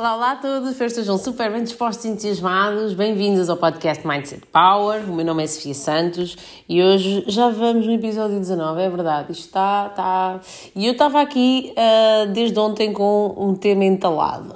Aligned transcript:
Olá, 0.00 0.14
olá 0.14 0.30
a 0.30 0.36
todos, 0.36 0.70
espero 0.70 0.92
que 0.92 1.00
estejam 1.00 1.18
super 1.18 1.50
bem 1.50 1.64
dispostos 1.64 2.04
e 2.04 2.08
entusiasmados. 2.10 2.94
Bem-vindos 2.94 3.50
ao 3.50 3.56
podcast 3.56 4.06
Mindset 4.06 4.46
Power. 4.46 5.02
O 5.10 5.12
meu 5.12 5.24
nome 5.26 5.42
é 5.42 5.46
Sofia 5.48 5.74
Santos 5.74 6.36
e 6.68 6.80
hoje 6.80 7.24
já 7.26 7.48
vamos 7.48 7.84
no 7.84 7.92
episódio 7.92 8.38
19, 8.38 8.80
é 8.80 8.88
verdade. 8.88 9.32
Isto 9.32 9.46
está. 9.46 9.88
está... 9.90 10.40
E 10.76 10.86
eu 10.86 10.92
estava 10.92 11.20
aqui 11.20 11.72
uh, 11.72 12.32
desde 12.32 12.56
ontem 12.60 12.92
com 12.92 13.34
um 13.36 13.56
tema 13.56 13.84
entalado. 13.86 14.54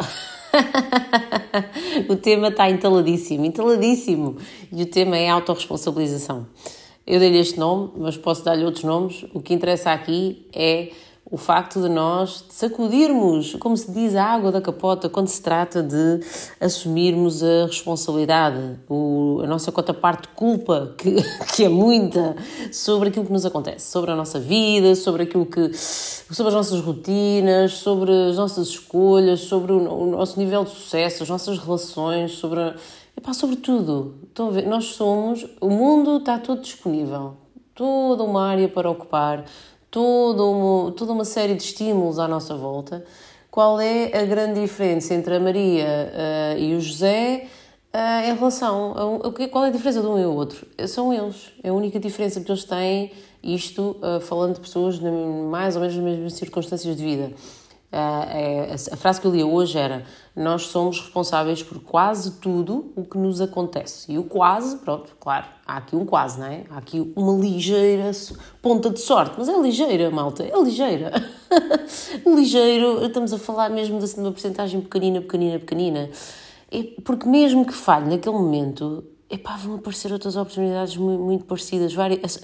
o 2.09 2.15
tema 2.15 2.47
está 2.47 2.71
entaladíssimo, 2.71 3.45
entaladíssimo. 3.45 4.37
E 4.71 4.85
o 4.85 4.87
tema 4.87 5.17
é 5.17 5.29
autorresponsabilização. 5.29 6.47
Eu 7.05 7.19
dei-lhe 7.19 7.39
este 7.39 7.59
nome, 7.59 7.91
mas 7.97 8.17
posso 8.17 8.45
dar-lhe 8.45 8.65
outros 8.65 8.85
nomes. 8.85 9.25
O 9.35 9.43
que 9.43 9.53
interessa 9.53 9.91
aqui 9.91 10.47
é 10.55 10.93
o 11.33 11.39
facto 11.39 11.81
de 11.81 11.89
nós 11.89 12.45
sacudirmos, 12.51 13.55
como 13.55 13.75
se 13.75 13.91
diz, 13.91 14.15
a 14.15 14.23
água 14.23 14.53
da 14.53 14.61
capota 14.61 15.09
quando 15.09 15.29
se 15.29 15.41
trata 15.41 15.83
de 15.83 16.21
assumirmos 16.61 17.43
a 17.43 17.65
responsabilidade, 17.65 18.79
o, 18.87 19.41
a 19.43 19.47
nossa 19.47 19.73
cota 19.73 19.95
parte 19.95 20.29
de 20.29 20.35
culpa, 20.35 20.95
que, 20.99 21.17
que 21.57 21.65
é 21.65 21.71
muita, 21.71 22.37
sobre 22.71 23.09
aquilo 23.09 23.25
que 23.25 23.33
nos 23.33 23.47
acontece, 23.47 23.91
sobre 23.91 24.11
a 24.11 24.15
nossa 24.15 24.39
vida, 24.39 24.95
sobre 24.95 25.23
aquilo 25.23 25.47
que. 25.47 25.73
sobre 25.73 26.49
as 26.49 26.55
nossas 26.55 26.81
rotinas, 26.81 27.73
sobre 27.79 28.13
as 28.13 28.37
nossas 28.37 28.69
escolhas, 28.69 29.41
sobre 29.41 29.73
o, 29.73 29.79
o 29.91 30.11
nosso 30.11 30.39
nível 30.39 30.65
de 30.65 30.71
sucesso, 30.71 31.23
as 31.23 31.31
nossas 31.31 31.59
relações, 31.59 32.33
sobre. 32.33 32.75
Epá, 33.17 33.33
sobre 33.33 33.57
tudo. 33.57 34.17
Estão 34.29 34.49
a 34.49 34.51
ver? 34.51 34.67
Nós 34.67 34.85
somos. 34.85 35.47
O 35.63 35.71
mundo 35.71 36.19
está 36.19 36.39
todo 36.39 36.61
disponível. 36.61 37.39
Toda 37.75 38.23
uma 38.23 38.47
área 38.47 38.69
para 38.69 38.91
ocupar 38.91 39.47
toda 39.93 40.43
uma, 40.43 40.91
toda 40.93 41.13
uma 41.13 41.25
série 41.25 41.55
de 41.55 41.63
estímulos 41.63 42.19
à 42.19 42.27
nossa 42.27 42.57
volta. 42.57 43.05
Qual 43.51 43.79
é 43.79 44.19
a 44.19 44.25
grande 44.25 44.59
diferença 44.59 45.13
entre 45.13 45.37
a 45.37 45.39
Maria 45.39 45.85
uh, 45.87 46.59
e 46.59 46.75
o 46.75 46.81
José 46.81 47.47
uh, 47.95 48.31
em 48.31 48.35
relação 48.35 49.21
a, 49.23 49.49
qual 49.49 49.67
é 49.67 49.69
a 49.69 49.71
diferença 49.71 50.01
de 50.01 50.07
um 50.07 50.19
e 50.19 50.25
o 50.25 50.35
outro? 50.35 50.67
São 50.89 51.13
eles. 51.13 51.53
É 51.63 51.69
a 51.69 51.75
única 51.75 52.01
diferença 52.01 52.41
que 52.41 52.51
eles 52.51 52.65
têm 52.65 53.13
isto 53.43 53.99
uh, 54.01 54.19
falando 54.23 54.55
de 54.55 54.61
pessoas 54.61 54.99
mais 54.99 55.77
ou 55.77 55.83
menos 55.83 55.97
nas 55.97 56.05
mesmas 56.05 56.33
circunstâncias 56.33 56.97
de 56.97 57.05
vida. 57.05 57.31
A 57.93 58.97
frase 58.97 59.21
que 59.21 59.27
eu 59.27 59.31
li 59.31 59.45
hoje 59.45 59.77
era: 59.77 60.05
Nós 60.35 60.63
somos 60.63 60.99
responsáveis 60.99 61.63
por 61.63 61.79
quase 61.81 62.33
tudo 62.41 62.91
o 62.97 63.05
que 63.05 63.19
nos 63.19 63.39
acontece. 63.39 64.11
E 64.11 64.19
o 64.19 64.25
quase, 64.25 64.79
pronto, 64.79 65.15
claro, 65.21 65.45
há 65.67 65.77
aqui 65.77 65.95
um 65.95 66.07
quase, 66.07 66.41
não 66.41 66.47
é? 66.47 66.65
Há 66.71 66.79
aqui 66.79 67.13
uma 67.15 67.39
ligeira 67.39 68.11
ponta 68.63 68.89
de 68.89 68.99
sorte, 68.99 69.35
mas 69.37 69.47
é 69.47 69.61
ligeira, 69.61 70.11
malta, 70.11 70.43
é 70.43 70.59
ligeira. 70.63 71.13
ligeiro, 72.27 73.05
estamos 73.05 73.33
a 73.35 73.39
falar 73.39 73.69
mesmo 73.69 73.99
de 73.99 74.19
uma 74.19 74.33
porcentagem 74.33 74.81
pequenina, 74.81 75.21
pequenina, 75.21 75.59
pequenina. 75.59 76.11
Porque 77.05 77.29
mesmo 77.29 77.67
que 77.67 77.75
falhe 77.75 78.09
naquele 78.09 78.35
momento, 78.35 79.05
epá, 79.33 79.57
vão 79.57 79.77
aparecer 79.77 80.13
outras 80.13 80.37
oportunidades 80.37 80.97
muito, 80.97 81.23
muito 81.23 81.45
parecidas. 81.45 81.95
Várias, 81.95 82.39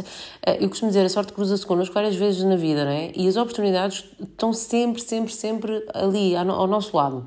eu 0.61 0.69
costumo 0.69 0.91
dizer, 0.91 1.05
a 1.05 1.09
sorte 1.09 1.33
cruza-se 1.33 1.67
connosco 1.67 1.95
várias 1.95 2.17
vezes 2.17 2.43
na 2.45 2.57
vida, 2.57 2.85
não 2.85 2.93
é? 2.93 3.13
E 3.15 3.29
as 3.29 3.37
oportunidades 3.37 4.05
estão 4.21 4.53
sempre, 4.53 5.03
sempre, 5.03 5.33
sempre 5.33 5.87
ali, 5.95 6.35
ao 6.35 6.67
nosso 6.67 6.97
lado. 6.97 7.27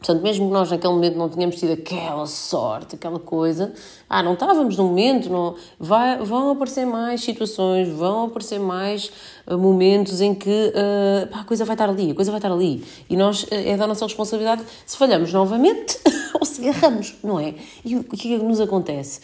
Portanto, 0.00 0.22
mesmo 0.22 0.46
que 0.46 0.52
nós 0.52 0.70
naquele 0.70 0.94
momento 0.94 1.18
não 1.18 1.28
tenhamos 1.28 1.56
tido 1.56 1.72
aquela 1.74 2.26
sorte, 2.26 2.94
aquela 2.94 3.18
coisa, 3.18 3.74
ah, 4.08 4.22
não 4.22 4.32
estávamos 4.32 4.78
no 4.78 4.84
momento, 4.84 5.28
não, 5.28 5.54
vai, 5.78 6.16
vão 6.24 6.52
aparecer 6.52 6.86
mais 6.86 7.20
situações, 7.20 7.86
vão 7.86 8.24
aparecer 8.24 8.58
mais 8.58 9.12
uh, 9.46 9.58
momentos 9.58 10.22
em 10.22 10.34
que 10.34 10.48
uh, 10.48 11.26
pá, 11.28 11.40
a 11.40 11.44
coisa 11.44 11.66
vai 11.66 11.74
estar 11.74 11.90
ali, 11.90 12.12
a 12.12 12.14
coisa 12.14 12.30
vai 12.30 12.38
estar 12.38 12.50
ali. 12.50 12.82
E 13.10 13.16
nós, 13.16 13.42
uh, 13.42 13.48
é 13.50 13.76
da 13.76 13.86
nossa 13.86 14.06
responsabilidade 14.06 14.62
se 14.86 14.96
falhamos 14.96 15.34
novamente 15.34 15.98
se 16.44 16.68
agarramos, 16.68 17.14
não 17.22 17.38
é? 17.38 17.54
E 17.84 17.96
o, 17.96 18.04
que 18.04 18.34
é 18.34 18.38
que 18.38 18.44
nos 18.44 18.60
acontece? 18.60 19.20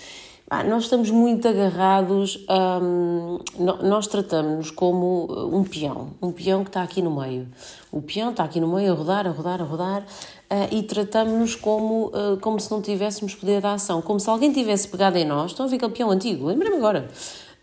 Ah, 0.49 0.63
nós 0.63 0.85
estamos 0.85 1.11
muito 1.11 1.49
agarrados, 1.49 2.39
hum, 2.81 3.41
nós 3.83 4.07
tratamos-nos 4.07 4.71
como 4.71 5.27
uh, 5.29 5.57
um 5.57 5.65
peão, 5.65 6.11
um 6.23 6.31
peão 6.31 6.63
que 6.63 6.69
está 6.71 6.85
aqui 6.85 7.03
no 7.03 7.11
meio. 7.11 7.49
O 7.91 8.01
peão 8.01 8.31
está 8.31 8.45
aqui 8.45 8.61
no 8.61 8.73
meio 8.73 8.93
a 8.93 8.95
rodar, 8.95 9.27
a 9.27 9.31
rodar, 9.31 9.61
a 9.61 9.65
rodar 9.65 10.03
uh, 10.03 10.69
e 10.73 10.85
tratamos-nos 10.85 11.57
como, 11.57 12.13
uh, 12.15 12.39
como 12.41 12.61
se 12.61 12.71
não 12.71 12.81
tivéssemos 12.81 13.35
poder 13.35 13.61
da 13.61 13.73
ação, 13.73 14.01
como 14.01 14.21
se 14.21 14.31
alguém 14.31 14.53
tivesse 14.53 14.87
pegado 14.87 15.19
em 15.19 15.25
nós. 15.25 15.51
Estão 15.51 15.67
a 15.67 15.69
ver 15.69 15.77
aquele 15.77 15.93
peão 15.93 16.13
antigo? 16.13 16.47
Lembrei-me 16.47 16.77
agora. 16.77 17.09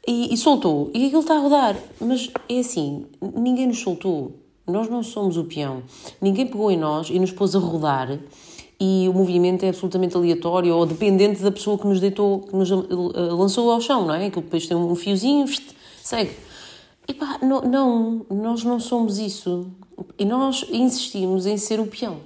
E, 0.06 0.33
e 0.33 0.35
soltou, 0.35 0.91
e 0.94 1.06
aquilo 1.06 1.22
está 1.22 1.35
a 1.35 1.39
rodar. 1.39 1.77
Mas 2.01 2.29
é 2.50 2.59
assim, 2.59 3.06
ninguém 3.22 3.67
nos 3.67 3.79
soltou. 3.79 4.33
Nós 4.67 4.89
não 4.89 5.03
somos 5.03 5.38
o 5.38 5.45
peão. 5.45 5.83
Ninguém 6.22 6.47
pegou 6.47 6.69
em 6.69 6.77
nós 6.77 7.09
e 7.09 7.17
nos 7.17 7.31
pôs 7.31 7.56
a 7.56 7.59
rodar 7.59 8.19
e 8.79 9.07
o 9.09 9.13
movimento 9.13 9.63
é 9.63 9.69
absolutamente 9.69 10.16
aleatório 10.16 10.75
ou 10.75 10.85
dependente 10.85 11.41
da 11.41 11.51
pessoa 11.51 11.78
que 11.78 11.88
nos 11.88 12.00
deitou, 12.00 12.41
que 12.41 12.56
nos 12.56 12.72
eh, 12.72 12.75
lançou 13.31 13.72
ao 13.72 13.79
chão, 13.79 14.06
não 14.06 14.13
é? 14.13 14.29
Que 14.29 14.41
depois 14.41 14.67
tem 14.67 14.75
um 14.75 14.95
fiozinho, 14.95 15.45
segue. 16.01 16.31
E 17.07 17.13
pá, 17.13 17.38
não, 17.41 17.62
não, 17.62 18.25
nós 18.29 18.63
não 18.63 18.79
somos 18.79 19.17
isso. 19.19 19.67
E 20.17 20.25
nós 20.25 20.66
insistimos 20.72 21.45
em 21.45 21.57
ser 21.57 21.79
o 21.79 21.85
peão. 21.85 22.17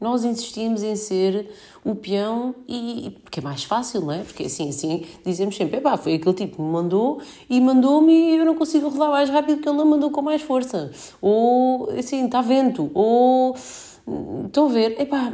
Nós 0.00 0.24
insistimos 0.24 0.82
em 0.82 0.96
ser 0.96 1.48
o 1.84 1.94
peão 1.94 2.54
e 2.68 3.16
porque 3.22 3.40
é 3.40 3.42
mais 3.42 3.64
fácil, 3.64 4.02
não 4.02 4.12
é? 4.12 4.18
Porque 4.18 4.44
assim, 4.44 4.68
assim 4.68 5.04
dizemos 5.24 5.56
sempre, 5.56 5.80
pá, 5.80 5.96
foi 5.96 6.14
aquele 6.14 6.34
tipo 6.34 6.56
que 6.56 6.62
me 6.62 6.68
mandou 6.68 7.20
e 7.48 7.60
mandou-me 7.60 8.12
e 8.12 8.36
eu 8.36 8.44
não 8.44 8.54
consigo 8.54 8.88
rodar 8.88 9.10
mais 9.10 9.30
rápido 9.30 9.56
porque 9.56 9.68
ele 9.68 9.78
não 9.78 9.86
mandou 9.86 10.10
com 10.10 10.20
mais 10.20 10.42
força. 10.42 10.90
Ou 11.22 11.88
assim, 11.90 12.26
está 12.26 12.42
vento. 12.42 12.90
Ou 12.92 13.54
estão 14.46 14.66
a 14.66 14.68
ver, 14.68 15.00
epá, 15.00 15.32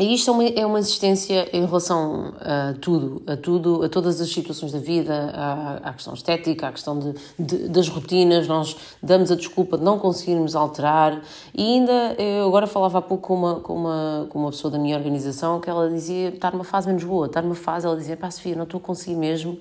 e 0.00 0.14
isto 0.14 0.30
é 0.30 0.32
uma, 0.32 0.44
é 0.44 0.66
uma 0.66 0.78
existência 0.78 1.48
em 1.52 1.66
relação 1.66 2.32
a 2.40 2.74
tudo, 2.80 3.22
a 3.26 3.36
tudo, 3.36 3.84
a 3.84 3.88
todas 3.88 4.18
as 4.18 4.32
situações 4.32 4.72
da 4.72 4.78
vida, 4.78 5.30
à, 5.34 5.90
à 5.90 5.92
questão 5.92 6.14
estética, 6.14 6.68
à 6.68 6.72
questão 6.72 6.98
de, 6.98 7.14
de, 7.38 7.68
das 7.68 7.86
rotinas, 7.88 8.48
nós 8.48 8.74
damos 9.02 9.30
a 9.30 9.36
desculpa 9.36 9.76
de 9.76 9.84
não 9.84 9.98
conseguirmos 9.98 10.56
alterar. 10.56 11.20
E 11.54 11.62
ainda, 11.62 12.14
eu 12.18 12.48
agora 12.48 12.66
falava 12.66 12.98
há 12.98 13.02
pouco 13.02 13.28
com 13.28 13.34
uma, 13.34 13.60
com 13.60 13.74
uma, 13.74 14.26
com 14.30 14.38
uma 14.38 14.50
pessoa 14.50 14.70
da 14.70 14.78
minha 14.78 14.96
organização 14.96 15.60
que 15.60 15.68
ela 15.68 15.90
dizia, 15.90 16.30
está 16.30 16.50
numa 16.50 16.64
fase 16.64 16.86
menos 16.86 17.04
boa, 17.04 17.26
está 17.26 17.42
numa 17.42 17.54
fase, 17.54 17.86
ela 17.86 17.96
dizia, 17.96 18.16
pá 18.16 18.30
Sofia, 18.30 18.56
não 18.56 18.64
estou 18.64 18.78
a 18.78 18.80
conseguir 18.80 19.16
mesmo, 19.16 19.58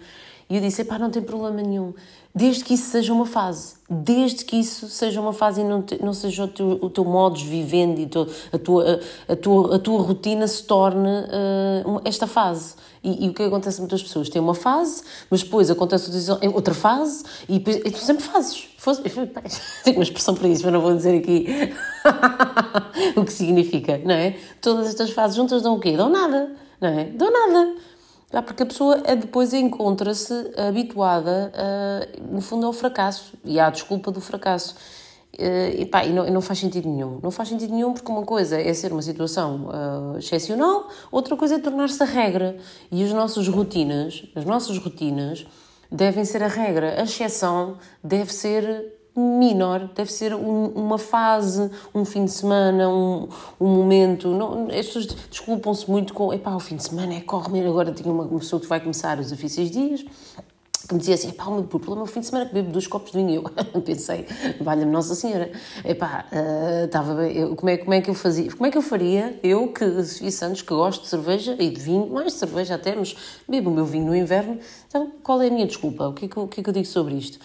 e 0.50 0.56
eu 0.56 0.62
disse, 0.62 0.84
pá, 0.84 0.98
não 0.98 1.12
tem 1.12 1.22
problema 1.22 1.62
nenhum, 1.62 1.94
desde 2.34 2.64
que 2.64 2.74
isso 2.74 2.90
seja 2.90 3.14
uma 3.14 3.26
fase, 3.26 3.76
desde 3.88 4.44
que 4.44 4.56
isso 4.56 4.88
seja 4.88 5.22
uma 5.22 5.32
fase 5.32 5.62
e 5.62 5.64
não, 5.64 5.82
te, 5.82 6.04
não 6.04 6.14
seja 6.14 6.46
o 6.46 6.48
teu, 6.48 6.80
o 6.82 6.90
teu 6.90 7.06
modus 7.06 7.44
vivendi, 7.44 8.10
a 8.52 8.58
tua, 8.58 9.02
a, 9.28 9.34
a, 9.34 9.36
tua, 9.36 9.76
a 9.76 9.80
tua 9.80 10.02
rotina 10.02 10.48
se 10.48 10.64
torne 10.64 11.08
uh, 11.08 12.02
esta 12.04 12.26
fase. 12.26 12.74
E, 13.04 13.26
e, 13.26 13.30
o 13.30 13.34
que 13.34 13.44
acontece 13.44 13.80
muitas 13.80 14.02
pessoas? 14.04 14.28
Tem 14.28 14.42
uma 14.42 14.56
fase, 14.56 15.04
mas 15.30 15.42
depois 15.44 15.70
acontece 15.70 16.12
outra 16.54 16.74
fase 16.74 17.24
e, 17.48 17.60
depois, 17.60 17.78
e 17.78 17.92
tu 17.92 18.00
sempre 18.00 18.24
fazes. 18.24 18.68
Tenho 19.86 19.98
uma 19.98 20.04
expressão 20.04 20.36
para 20.36 20.48
isso, 20.48 20.64
mas 20.64 20.74
não 20.74 20.82
vou 20.82 20.96
dizer 20.96 21.18
aqui 21.18 21.48
o 23.16 23.24
que 23.24 23.32
significa, 23.32 24.00
não 24.00 24.16
é? 24.16 24.36
Todas 24.62 24.88
estas 24.88 25.12
fases 25.12 25.38
juntas 25.38 25.62
dão 25.62 25.76
o 25.76 25.80
quê? 25.80 25.96
Dão 25.96 26.10
nada, 26.10 26.52
não 26.82 26.90
é? 26.90 27.06
Dão 27.06 27.32
nada. 27.32 27.76
Ah, 28.32 28.42
porque 28.42 28.64
a 28.64 28.66
pessoa 28.66 29.02
eh, 29.06 29.16
depois 29.16 29.54
encontra-se 29.54 30.34
habituada, 30.56 31.52
no 32.32 32.42
fundo, 32.42 32.66
ao 32.68 32.74
fracasso 32.74 33.34
e 33.44 33.60
à 33.60 33.70
desculpa 33.70 34.12
do 34.12 34.22
fracasso. 34.22 34.76
Eh, 35.38 35.82
e, 35.82 35.86
pá, 35.86 36.04
e, 36.04 36.12
não, 36.12 36.28
e 36.28 36.32
não 36.32 36.42
faz 36.42 36.60
sentido 36.60 36.90
nenhum. 36.90 37.20
Não 37.22 37.32
faz 37.32 37.50
sentido 37.50 37.74
nenhum 37.74 37.94
porque 37.94 38.12
uma 38.12 38.24
coisa 38.26 38.60
é 38.60 38.74
ser 38.74 38.92
uma 38.92 39.02
situação 39.02 39.70
uh, 39.70 40.18
excepcional, 40.18 40.90
outra 41.12 41.36
coisa 41.38 41.56
é 41.56 41.60
tornar-se 41.60 42.02
a 42.02 42.06
regra. 42.06 42.58
E 42.92 43.04
as 43.04 43.12
nossas 43.14 43.48
rotinas, 43.48 44.26
as 44.36 44.46
nossas 44.46 44.78
rotinas 44.78 45.46
devem 45.92 46.26
ser 46.26 46.44
a 46.44 46.48
regra. 46.48 47.00
A 47.00 47.04
exceção 47.04 47.78
deve 48.04 48.34
ser 48.34 48.99
menor, 49.40 49.90
deve 49.96 50.12
ser 50.12 50.34
um, 50.34 50.68
uma 50.68 50.98
fase, 50.98 51.70
um 51.94 52.06
fim 52.06 52.26
de 52.26 52.32
semana, 52.32 52.90
um, 52.90 53.28
um 53.60 53.68
momento. 53.68 54.30
Não, 54.30 54.68
as 54.68 54.88
pessoas 54.88 55.06
desculpam-se 55.06 55.90
muito 55.90 56.14
com, 56.14 56.34
epá, 56.34 56.56
o 56.56 56.60
fim 56.60 56.76
de 56.76 56.84
semana 56.84 57.14
é 57.14 57.22
corre 57.22 57.60
agora 57.66 57.92
tinha 57.92 58.12
uma, 58.12 58.26
pessoa 58.40 58.60
que 58.60 58.68
vai 58.68 58.80
começar 58.80 59.20
os 59.20 59.30
difíceis 59.30 59.70
dias 59.70 60.06
que 60.88 60.96
me 60.96 61.00
dizia 61.00 61.14
assim, 61.14 61.30
epá, 61.30 61.46
o 61.46 61.54
meu 61.54 61.64
problema 61.66 62.00
é 62.00 62.04
o 62.04 62.08
fim 62.08 62.20
de 62.20 62.26
semana 62.26 62.48
que 62.48 62.54
bebo 62.54 62.72
dois 62.72 62.88
copos 62.88 63.12
de 63.12 63.18
vinho. 63.20 63.44
Eu 63.76 63.82
pensei, 63.82 64.26
valha-me 64.60 64.92
Nossa 64.92 65.14
Senhora, 65.14 65.52
epá, 65.86 66.26
estava 66.84 67.14
bem, 67.14 67.38
eu, 67.38 67.56
como, 67.56 67.70
é, 67.70 67.78
como 67.78 67.94
é 67.94 68.02
que 68.02 68.10
eu 68.10 68.16
fazia, 68.16 68.52
como 68.52 68.66
é 68.66 68.72
que 68.72 68.78
eu 68.78 68.82
faria, 68.82 69.40
eu 69.44 69.68
que, 69.68 70.04
Sofia 70.04 70.32
Santos, 70.32 70.64
que 70.64 70.74
gosto 70.74 71.04
de 71.04 71.10
cerveja 71.10 71.56
e 71.60 71.70
de 71.70 71.80
vinho, 71.80 72.10
mais 72.10 72.34
de 72.34 72.40
cerveja 72.40 72.74
até, 72.74 72.96
mas 72.96 73.16
bebo 73.48 73.70
o 73.70 73.74
meu 73.74 73.86
vinho 73.86 74.08
no 74.08 74.16
inverno, 74.16 74.58
então 74.88 75.12
qual 75.22 75.40
é 75.44 75.48
a 75.48 75.52
minha 75.52 75.68
desculpa? 75.68 76.08
O 76.08 76.14
que 76.14 76.26
é 76.26 76.28
que, 76.28 76.40
o 76.40 76.48
que, 76.48 76.62
é 76.62 76.64
que 76.64 76.70
eu 76.70 76.74
digo 76.74 76.88
sobre 76.88 77.14
isto? 77.14 77.40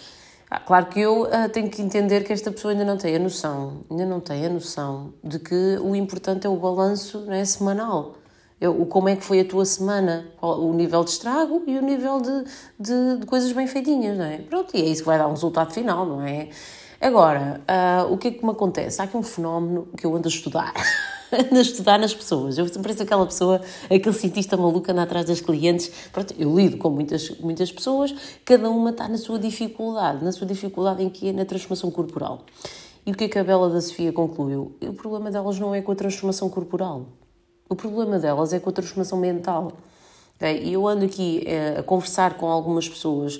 Ah, 0.49 0.59
claro 0.59 0.85
que 0.85 0.99
eu 0.99 1.23
uh, 1.23 1.49
tenho 1.51 1.69
que 1.69 1.81
entender 1.81 2.23
que 2.23 2.31
esta 2.31 2.51
pessoa 2.51 2.71
ainda 2.71 2.85
não 2.85 2.97
tem 2.97 3.15
a 3.15 3.19
noção, 3.19 3.83
ainda 3.89 4.05
não 4.05 4.19
tem 4.19 4.45
a 4.45 4.49
noção 4.49 5.13
de 5.23 5.39
que 5.39 5.77
o 5.81 5.95
importante 5.95 6.45
é 6.45 6.49
o 6.49 6.55
balanço 6.55 7.21
né, 7.21 7.43
semanal. 7.45 8.15
Eu, 8.61 8.79
o, 8.79 8.85
como 8.85 9.09
é 9.09 9.15
que 9.15 9.23
foi 9.23 9.39
a 9.39 9.45
tua 9.45 9.65
semana, 9.65 10.27
o 10.41 10.71
nível 10.71 11.03
de 11.03 11.09
estrago 11.09 11.63
e 11.65 11.77
o 11.77 11.81
nível 11.81 12.21
de, 12.21 12.43
de, 12.79 13.17
de, 13.17 13.25
coisas 13.25 13.51
bem 13.51 13.67
feitinhas, 13.67 14.17
não 14.17 14.25
é? 14.25 14.37
Pronto, 14.37 14.75
e 14.77 14.81
é 14.81 14.85
isso 14.85 15.01
que 15.01 15.07
vai 15.07 15.17
dar 15.17 15.27
um 15.27 15.31
resultado 15.31 15.73
final, 15.73 16.05
não 16.05 16.21
é? 16.21 16.49
Agora, 17.01 17.61
uh, 17.67 18.13
o 18.13 18.17
que 18.17 18.29
é 18.29 18.31
que 18.31 18.45
me 18.45 18.51
acontece? 18.51 19.01
Há 19.01 19.05
aqui 19.05 19.17
um 19.17 19.23
fenómeno 19.23 19.87
que 19.97 20.05
eu 20.05 20.15
ando 20.15 20.27
a 20.27 20.31
estudar. 20.31 20.73
a 21.51 21.59
estudar 21.59 21.97
nas 21.99 22.13
pessoas. 22.13 22.57
Eu 22.57 22.65
pareço 22.81 23.03
aquela 23.03 23.25
pessoa, 23.25 23.61
aquele 23.85 24.13
cientista 24.13 24.57
maluco 24.57 24.91
anda 24.91 25.03
atrás 25.03 25.25
das 25.25 25.41
clientes. 25.41 25.91
Pronto, 26.11 26.33
eu 26.37 26.55
lido 26.55 26.77
com 26.77 26.89
muitas, 26.89 27.29
muitas 27.39 27.71
pessoas, 27.71 28.13
cada 28.43 28.69
uma 28.69 28.91
está 28.91 29.07
na 29.07 29.17
sua 29.17 29.39
dificuldade, 29.39 30.23
na 30.23 30.31
sua 30.31 30.47
dificuldade 30.47 31.03
em 31.03 31.09
que 31.09 31.29
é 31.29 31.33
na 31.33 31.45
transformação 31.45 31.91
corporal. 31.91 32.43
E 33.05 33.11
o 33.11 33.15
que 33.15 33.25
é 33.25 33.27
que 33.29 33.37
a 33.37 33.43
Bela 33.43 33.69
da 33.69 33.79
Sofia 33.81 34.11
concluiu? 34.11 34.75
O 34.81 34.93
problema 34.93 35.29
delas 35.29 35.59
não 35.59 35.75
é 35.75 35.81
com 35.81 35.91
a 35.91 35.95
transformação 35.95 36.49
corporal. 36.49 37.05
O 37.69 37.75
problema 37.75 38.17
delas 38.17 38.51
é 38.51 38.59
com 38.59 38.69
a 38.69 38.73
transformação 38.73 39.19
mental. 39.19 39.73
E 40.41 40.73
eu 40.73 40.87
ando 40.87 41.05
aqui 41.05 41.43
eh, 41.45 41.77
a 41.79 41.83
conversar 41.83 42.35
com 42.35 42.47
algumas 42.47 42.89
pessoas 42.89 43.39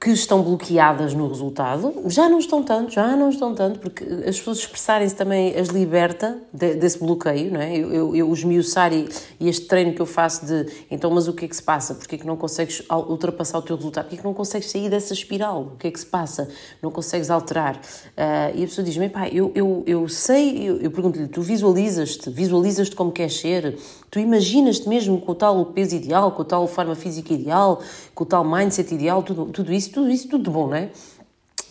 que 0.00 0.10
estão 0.10 0.42
bloqueadas 0.42 1.14
no 1.14 1.26
resultado, 1.26 2.02
já 2.06 2.28
não 2.28 2.38
estão 2.38 2.62
tanto, 2.62 2.92
já 2.92 3.16
não 3.16 3.30
estão 3.30 3.54
tanto, 3.54 3.78
porque 3.78 4.04
as 4.04 4.38
pessoas 4.38 4.58
expressarem-se 4.58 5.14
também 5.14 5.56
as 5.56 5.68
liberta 5.68 6.38
de, 6.52 6.74
desse 6.74 6.98
bloqueio, 6.98 7.52
não 7.52 7.60
é? 7.60 7.76
Eu, 7.76 7.92
eu, 7.92 8.16
eu 8.16 8.32
esmiuçar 8.32 8.92
e, 8.92 9.08
e, 9.40 9.48
este 9.48 9.66
treino 9.66 9.94
que 9.94 10.00
eu 10.00 10.06
faço 10.06 10.44
de, 10.44 10.66
então, 10.90 11.10
mas 11.10 11.28
o 11.28 11.32
que 11.32 11.46
é 11.46 11.48
que 11.48 11.56
se 11.56 11.62
passa? 11.62 11.94
Porquê 11.94 12.16
é 12.16 12.18
que 12.18 12.26
não 12.26 12.36
consegues 12.36 12.82
ultrapassar 12.90 13.58
o 13.58 13.62
teu 13.62 13.76
resultado? 13.76 14.04
Porquê 14.04 14.16
é 14.16 14.18
que 14.18 14.24
não 14.24 14.34
consegues 14.34 14.70
sair 14.70 14.90
dessa 14.90 15.14
espiral? 15.14 15.72
O 15.74 15.76
que 15.78 15.88
é 15.88 15.90
que 15.90 15.98
se 15.98 16.06
passa? 16.06 16.48
Não 16.82 16.90
consegues 16.90 17.30
alterar? 17.30 17.76
Uh, 17.76 18.54
e 18.54 18.64
a 18.64 18.66
pessoa 18.66 18.84
diz-me, 18.84 19.08
pá, 19.08 19.28
eu, 19.28 19.50
eu, 19.54 19.82
eu 19.86 20.08
sei, 20.08 20.68
eu, 20.68 20.76
eu 20.78 20.90
pergunto-lhe, 20.90 21.26
tu 21.26 21.40
visualizas-te, 21.40 22.28
visualizas-te 22.30 22.94
como 22.94 23.10
queres 23.10 23.38
ser? 23.38 23.78
Tu 24.10 24.20
imaginas-te 24.20 24.88
mesmo 24.88 25.20
com 25.20 25.32
o 25.32 25.34
tal 25.34 25.66
peso 25.66 25.94
ideal, 25.96 26.32
com 26.32 26.42
a 26.42 26.44
tal 26.44 26.66
forma 26.66 26.94
física 26.94 27.34
ideal, 27.34 27.80
com 28.14 28.24
o 28.24 28.26
tal 28.26 28.44
mindset 28.44 28.94
ideal, 28.94 29.22
tudo, 29.22 29.46
tudo 29.46 29.72
isso, 29.72 29.85
tudo 29.92 30.10
isso, 30.10 30.28
tudo 30.28 30.44
de 30.44 30.50
bom, 30.50 30.68
não 30.68 30.76
é? 30.76 30.90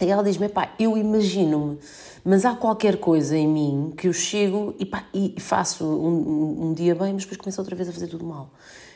E 0.01 0.09
ela 0.09 0.23
diz-me, 0.23 0.49
pá, 0.49 0.73
eu 0.77 0.97
imagino-me, 0.97 1.79
mas 2.23 2.43
há 2.43 2.53
qualquer 2.53 2.97
coisa 2.97 3.37
em 3.37 3.47
mim 3.47 3.93
que 3.95 4.07
eu 4.07 4.13
chego 4.13 4.75
e, 4.77 4.85
pá, 4.85 5.05
e 5.13 5.35
faço 5.39 5.85
um, 5.85 6.67
um, 6.67 6.73
dia 6.73 6.93
bem, 6.93 7.13
mas 7.13 7.23
depois 7.23 7.37
começo 7.37 7.61
outra 7.61 7.75
vez 7.75 7.87
a 7.87 7.93
fazer 7.93 8.07
tudo 8.07 8.25
mal. 8.25 8.49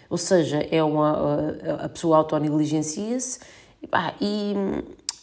Ou 0.10 0.18
seja, 0.18 0.68
é 0.69 0.83
uma, 0.83 1.12
a, 1.12 1.86
a 1.86 1.89
pessoa 1.89 2.18
autonegligencia-se 2.18 3.39
e, 3.81 3.88
pá, 3.88 4.13
e, 4.19 4.54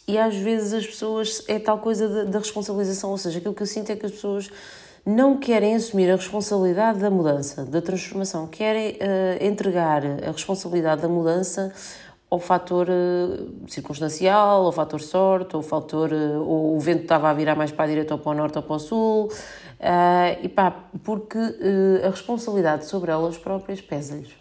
e 0.07 0.17
às 0.17 0.35
vezes 0.35 0.73
as 0.73 0.87
pessoas, 0.87 1.43
é 1.47 1.59
tal 1.59 1.77
coisa 1.77 2.25
da 2.25 2.39
responsabilização, 2.39 3.11
ou 3.11 3.17
seja, 3.17 3.37
aquilo 3.37 3.53
que 3.53 3.61
eu 3.61 3.67
sinto 3.67 3.91
é 3.91 3.95
que 3.95 4.05
as 4.05 4.13
pessoas 4.13 4.49
não 5.05 5.37
querem 5.37 5.75
assumir 5.75 6.09
a 6.11 6.15
responsabilidade 6.15 6.99
da 6.99 7.09
mudança, 7.09 7.63
da 7.63 7.81
transformação, 7.81 8.45
querem 8.47 8.93
uh, 8.93 8.97
entregar 9.41 10.03
a 10.05 10.31
responsabilidade 10.31 11.01
da 11.01 11.07
mudança 11.07 11.71
ao 12.29 12.39
fator 12.39 12.87
uh, 12.89 13.69
circunstancial, 13.69 14.65
ao 14.65 14.71
fator 14.71 14.99
sorte, 14.99 15.55
ao 15.55 15.61
fator 15.61 16.11
uh, 16.11 16.41
ou 16.41 16.75
o 16.75 16.79
vento 16.79 17.03
estava 17.03 17.29
a 17.29 17.33
virar 17.33 17.55
mais 17.55 17.71
para 17.71 17.85
a 17.85 17.87
direita 17.87 18.13
ou 18.13 18.19
para 18.19 18.31
o 18.31 18.35
norte 18.35 18.57
ou 18.57 18.63
para 18.63 18.75
o 18.75 18.79
sul, 18.79 19.31
e 20.41 20.49
pá, 20.49 20.71
porque 21.03 21.37
a 22.03 22.09
responsabilidade 22.09 22.85
sobre 22.85 23.11
elas 23.11 23.37
próprias 23.37 23.79
pesa-lhes. 23.79 24.35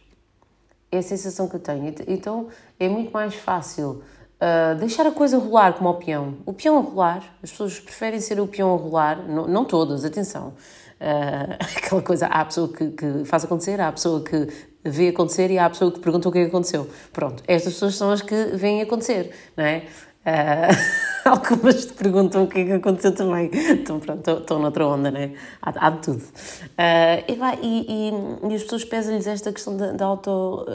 É 0.90 0.98
a 0.98 1.02
sensação 1.02 1.46
que 1.46 1.56
eu 1.56 1.60
tenho. 1.60 1.94
Então 2.08 2.48
é 2.80 2.88
muito 2.88 3.12
mais 3.12 3.34
fácil 3.34 4.02
Uh, 4.36 4.78
deixar 4.78 5.06
a 5.06 5.10
coisa 5.10 5.38
rolar 5.38 5.72
como 5.72 5.88
o 5.88 5.94
peão. 5.94 6.34
O 6.44 6.52
peão 6.52 6.76
a 6.76 6.80
rolar, 6.80 7.22
as 7.42 7.50
pessoas 7.50 7.80
preferem 7.80 8.20
ser 8.20 8.38
o 8.38 8.46
peão 8.46 8.74
a 8.74 8.76
rolar, 8.76 9.26
não, 9.26 9.46
não 9.46 9.64
todas, 9.64 10.04
atenção. 10.04 10.52
Uh, 11.00 11.56
aquela 11.76 12.02
coisa, 12.02 12.26
há 12.26 12.42
a 12.42 12.44
pessoa 12.44 12.68
que, 12.68 12.90
que, 12.90 13.24
faz 13.24 13.44
acontecer, 13.44 13.80
há 13.80 13.88
a 13.88 13.92
pessoa 13.92 14.22
que 14.22 14.46
vê 14.84 15.08
acontecer 15.08 15.50
e 15.50 15.58
há 15.58 15.64
a 15.64 15.70
pessoa 15.70 15.90
que 15.90 16.00
pergunta 16.00 16.28
o 16.28 16.32
que 16.32 16.38
é 16.38 16.42
que 16.42 16.48
aconteceu. 16.48 16.86
Pronto, 17.14 17.42
estas 17.48 17.72
pessoas 17.72 17.94
são 17.94 18.10
as 18.10 18.20
que 18.20 18.34
veem 18.54 18.82
acontecer, 18.82 19.32
não 19.56 19.64
é? 19.64 19.84
Uh, 20.26 20.76
algumas 21.24 21.86
te 21.86 21.94
perguntam 21.94 22.44
o 22.44 22.46
que 22.46 22.60
é 22.60 22.64
que 22.66 22.72
aconteceu 22.72 23.14
também. 23.14 23.50
Então, 23.70 23.98
pronto, 24.00 24.30
estou 24.30 24.58
noutra 24.58 24.86
onda, 24.86 25.10
né? 25.10 25.32
Há, 25.62 25.86
há 25.86 25.90
de 25.90 26.02
tudo. 26.02 26.22
Uh, 26.22 27.24
e, 27.26 27.34
vai, 27.36 27.58
e, 27.62 27.86
e, 27.88 28.50
e, 28.50 28.54
as 28.54 28.62
pessoas 28.64 28.84
pesam-lhes 28.84 29.26
esta 29.26 29.50
questão 29.50 29.76
da 29.76 30.04
auto. 30.04 30.66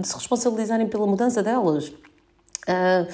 de 0.00 0.08
se 0.08 0.14
responsabilizarem 0.14 0.88
pela 0.88 1.06
mudança 1.06 1.44
delas. 1.44 1.92
Uh, 2.68 3.06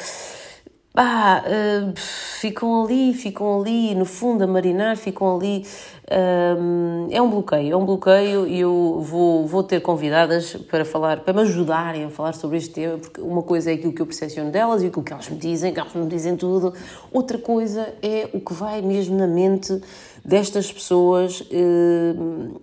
ah, 0.96 1.44
uh, 1.46 1.92
ficam 2.40 2.84
ali, 2.84 3.14
ficam 3.14 3.60
ali, 3.60 3.94
no 3.94 4.04
fundo, 4.04 4.42
a 4.42 4.46
marinar, 4.46 4.96
ficam 4.96 5.36
ali. 5.36 5.64
Uh, 6.04 7.08
é 7.12 7.22
um 7.22 7.30
bloqueio, 7.30 7.72
é 7.72 7.76
um 7.76 7.86
bloqueio 7.86 8.44
e 8.46 8.58
eu 8.58 9.00
vou, 9.00 9.46
vou 9.46 9.62
ter 9.62 9.80
convidadas 9.80 10.56
para 10.68 10.84
falar, 10.84 11.20
para 11.20 11.32
me 11.32 11.42
ajudarem 11.42 12.04
a 12.06 12.10
falar 12.10 12.32
sobre 12.32 12.56
este 12.56 12.70
tema, 12.70 12.98
porque 12.98 13.20
uma 13.20 13.42
coisa 13.42 13.70
é 13.70 13.74
aquilo 13.74 13.92
que 13.92 14.02
eu 14.02 14.06
percepciono 14.06 14.50
delas 14.50 14.82
e 14.82 14.86
aquilo 14.86 15.04
que 15.04 15.12
elas 15.12 15.28
me 15.28 15.38
dizem, 15.38 15.72
que 15.72 15.78
elas 15.78 15.94
me 15.94 16.06
dizem 16.06 16.36
tudo, 16.36 16.74
outra 17.12 17.38
coisa 17.38 17.94
é 18.02 18.28
o 18.32 18.40
que 18.40 18.52
vai 18.52 18.82
mesmo 18.82 19.16
na 19.16 19.28
mente 19.28 19.80
destas 20.24 20.72
pessoas 20.72 21.40
uh, 21.40 22.60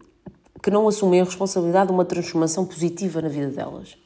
que 0.61 0.69
não 0.69 0.85
assumem 0.85 1.21
a 1.21 1.23
responsabilidade 1.23 1.87
de 1.87 1.93
uma 1.93 2.03
transformação 2.03 2.65
positiva 2.65 3.21
na 3.21 3.29
vida 3.29 3.47
delas. 3.47 3.97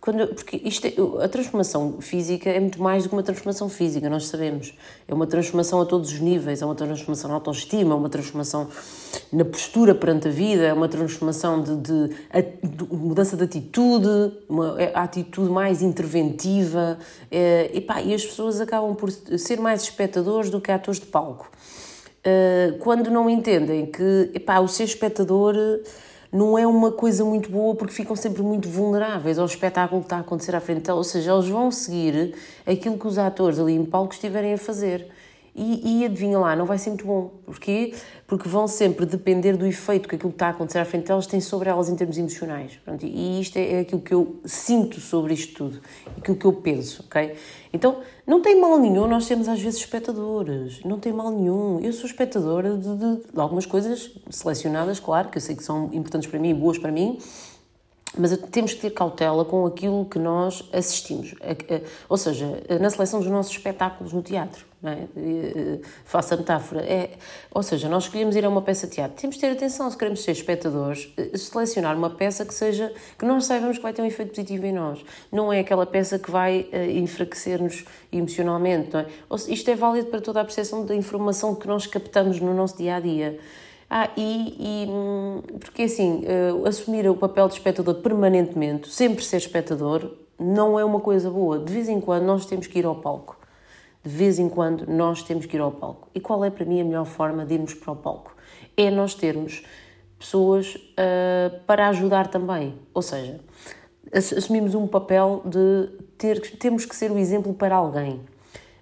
Quando, 0.00 0.26
porque 0.28 0.60
isto 0.64 0.86
é, 0.86 1.24
a 1.24 1.28
transformação 1.28 2.00
física 2.00 2.48
é 2.48 2.60
muito 2.60 2.80
mais 2.80 3.02
do 3.02 3.08
que 3.08 3.14
uma 3.14 3.22
transformação 3.22 3.68
física, 3.68 4.08
nós 4.08 4.26
sabemos. 4.26 4.74
É 5.06 5.14
uma 5.14 5.26
transformação 5.26 5.80
a 5.80 5.86
todos 5.86 6.12
os 6.12 6.20
níveis, 6.20 6.62
é 6.62 6.64
uma 6.64 6.74
transformação 6.74 7.28
na 7.28 7.34
autoestima, 7.36 7.94
é 7.94 7.96
uma 7.96 8.08
transformação 8.08 8.68
na 9.32 9.44
postura 9.44 9.94
perante 9.94 10.28
a 10.28 10.30
vida, 10.30 10.64
é 10.64 10.72
uma 10.72 10.88
transformação 10.88 11.62
de, 11.62 11.76
de, 11.76 12.08
de 12.62 12.94
mudança 12.94 13.36
de 13.36 13.44
atitude, 13.44 14.32
uma 14.48 14.80
é 14.80 14.92
atitude 14.94 15.50
mais 15.50 15.82
interventiva. 15.82 16.98
É, 17.30 17.70
e, 17.74 17.80
pá, 17.80 18.00
e 18.00 18.14
as 18.14 18.24
pessoas 18.24 18.60
acabam 18.60 18.94
por 18.94 19.10
ser 19.10 19.58
mais 19.60 19.82
espectadores 19.82 20.50
do 20.50 20.60
que 20.60 20.70
atores 20.70 21.00
de 21.00 21.06
palco. 21.06 21.50
Uh, 22.18 22.76
quando 22.78 23.10
não 23.10 23.30
entendem 23.30 23.86
que 23.86 24.30
epá, 24.34 24.58
o 24.58 24.68
ser 24.68 24.84
espectador 24.84 25.54
não 26.30 26.58
é 26.58 26.66
uma 26.66 26.92
coisa 26.92 27.24
muito 27.24 27.50
boa 27.50 27.74
porque 27.74 27.94
ficam 27.94 28.14
sempre 28.14 28.42
muito 28.42 28.68
vulneráveis 28.68 29.38
ao 29.38 29.46
espetáculo 29.46 30.02
que 30.02 30.06
está 30.06 30.16
a 30.16 30.20
acontecer 30.20 30.54
à 30.54 30.60
frente 30.60 30.82
delas. 30.82 30.98
Ou 30.98 31.04
seja, 31.04 31.32
eles 31.32 31.48
vão 31.48 31.70
seguir 31.70 32.34
aquilo 32.66 32.98
que 32.98 33.06
os 33.06 33.18
atores 33.18 33.58
ali 33.58 33.72
em 33.72 33.84
palco 33.84 34.12
estiverem 34.12 34.54
a 34.54 34.58
fazer. 34.58 35.08
E, 35.60 36.02
e 36.02 36.04
adivinha 36.04 36.38
lá, 36.38 36.54
não 36.54 36.64
vai 36.64 36.78
ser 36.78 36.90
muito 36.90 37.04
bom. 37.04 37.32
Porquê? 37.44 37.92
Porque 38.28 38.48
vão 38.48 38.68
sempre 38.68 39.04
depender 39.04 39.56
do 39.56 39.66
efeito 39.66 40.08
que 40.08 40.14
aquilo 40.14 40.30
que 40.30 40.36
está 40.36 40.46
a 40.46 40.50
acontecer 40.50 40.78
à 40.78 40.84
frente 40.84 41.08
delas 41.08 41.26
tem 41.26 41.40
sobre 41.40 41.68
elas 41.68 41.88
em 41.88 41.96
termos 41.96 42.16
emocionais. 42.16 42.78
Pronto, 42.84 43.04
e 43.04 43.40
isto 43.40 43.56
é, 43.56 43.72
é 43.72 43.80
aquilo 43.80 44.00
que 44.00 44.14
eu 44.14 44.38
sinto 44.44 45.00
sobre 45.00 45.34
isto 45.34 45.54
tudo, 45.54 45.80
aquilo 46.16 46.36
que 46.36 46.44
eu 46.44 46.52
penso, 46.52 47.04
ok? 47.04 47.34
Então, 47.72 48.02
não 48.24 48.40
tem 48.40 48.60
mal 48.60 48.78
nenhum 48.78 49.08
nós 49.08 49.24
sermos 49.24 49.48
às 49.48 49.60
vezes 49.60 49.80
espectadores, 49.80 50.80
não 50.84 51.00
tem 51.00 51.12
mal 51.12 51.32
nenhum. 51.32 51.80
Eu 51.80 51.92
sou 51.92 52.06
espectadora 52.06 52.76
de, 52.76 52.94
de, 52.94 53.16
de 53.32 53.40
algumas 53.40 53.66
coisas 53.66 54.12
selecionadas, 54.30 55.00
claro, 55.00 55.28
que 55.28 55.38
eu 55.38 55.42
sei 55.42 55.56
que 55.56 55.64
são 55.64 55.90
importantes 55.92 56.30
para 56.30 56.38
mim, 56.38 56.54
boas 56.54 56.78
para 56.78 56.92
mim, 56.92 57.18
mas 58.16 58.36
temos 58.52 58.74
que 58.74 58.80
ter 58.80 58.90
cautela 58.90 59.44
com 59.44 59.66
aquilo 59.66 60.04
que 60.04 60.20
nós 60.20 60.62
assistimos. 60.72 61.34
Ou 62.08 62.16
seja, 62.16 62.62
na 62.80 62.90
seleção 62.90 63.18
dos 63.18 63.28
nossos 63.28 63.50
espetáculos 63.50 64.12
no 64.12 64.22
teatro. 64.22 64.67
Não 64.80 64.92
é? 64.92 65.08
Faça 66.04 66.34
a 66.34 66.38
metáfora. 66.38 66.82
É, 66.82 67.10
ou 67.50 67.62
seja, 67.62 67.88
nós 67.88 68.04
escolhemos 68.04 68.36
ir 68.36 68.44
a 68.44 68.48
uma 68.48 68.62
peça 68.62 68.86
de 68.86 68.94
teatro. 68.94 69.20
Temos 69.20 69.34
de 69.34 69.40
ter 69.40 69.50
atenção, 69.50 69.90
se 69.90 69.96
queremos 69.96 70.22
ser 70.22 70.30
espectadores, 70.32 71.12
eh, 71.16 71.36
selecionar 71.36 71.96
uma 71.96 72.10
peça 72.10 72.44
que 72.44 72.54
seja 72.54 72.92
que 73.18 73.24
nós 73.24 73.44
saibamos 73.44 73.78
que 73.78 73.82
vai 73.82 73.92
ter 73.92 74.02
um 74.02 74.06
efeito 74.06 74.30
positivo 74.30 74.66
em 74.66 74.72
nós. 74.72 75.04
Não 75.32 75.52
é 75.52 75.60
aquela 75.60 75.84
peça 75.84 76.16
que 76.18 76.30
vai 76.30 76.68
uh, 76.72 76.90
enfraquecer-nos 76.90 77.84
emocionalmente. 78.12 78.90
Não 78.92 79.00
é? 79.00 79.06
Isto 79.48 79.70
é 79.70 79.74
válido 79.74 80.10
para 80.10 80.20
toda 80.20 80.40
a 80.40 80.44
percepção 80.44 80.86
da 80.86 80.94
informação 80.94 81.56
que 81.56 81.66
nós 81.66 81.86
captamos 81.86 82.38
no 82.40 82.54
nosso 82.54 82.76
dia 82.76 82.96
a 82.96 83.00
dia. 83.00 83.38
Ah, 83.90 84.10
e, 84.16 84.84
e 84.84 84.86
hum, 84.88 85.42
porque 85.58 85.84
assim, 85.84 86.22
uh, 86.24 86.66
assumir 86.66 87.08
o 87.08 87.16
papel 87.16 87.48
de 87.48 87.54
espectador 87.54 87.96
permanentemente, 87.96 88.88
sempre 88.90 89.24
ser 89.24 89.38
espectador, 89.38 90.12
não 90.38 90.78
é 90.78 90.84
uma 90.84 91.00
coisa 91.00 91.30
boa. 91.30 91.58
De 91.58 91.72
vez 91.72 91.88
em 91.88 92.00
quando 92.00 92.24
nós 92.24 92.46
temos 92.46 92.66
que 92.66 92.78
ir 92.78 92.84
ao 92.84 92.94
palco. 92.94 93.37
De 94.08 94.14
vez 94.14 94.38
em 94.38 94.48
quando 94.48 94.86
nós 94.86 95.22
temos 95.22 95.44
que 95.44 95.54
ir 95.54 95.60
ao 95.60 95.70
palco. 95.70 96.08
E 96.14 96.20
qual 96.20 96.42
é 96.42 96.48
para 96.48 96.64
mim 96.64 96.80
a 96.80 96.84
melhor 96.84 97.04
forma 97.04 97.44
de 97.44 97.52
irmos 97.52 97.74
para 97.74 97.92
o 97.92 97.96
palco? 97.96 98.34
É 98.74 98.90
nós 98.90 99.12
termos 99.14 99.62
pessoas 100.18 100.76
uh, 100.76 101.60
para 101.66 101.88
ajudar 101.88 102.28
também. 102.28 102.74
Ou 102.94 103.02
seja, 103.02 103.38
assumimos 104.10 104.74
um 104.74 104.86
papel 104.86 105.42
de 105.44 105.90
ter, 106.16 106.40
temos 106.56 106.86
que 106.86 106.96
ser 106.96 107.10
o 107.10 107.18
exemplo 107.18 107.52
para 107.52 107.76
alguém. 107.76 108.22